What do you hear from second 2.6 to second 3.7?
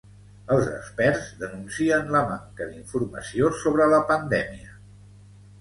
d'informació